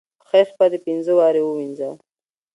[0.27, 1.89] خۍ خپه دې پينزه وارې ووينزه.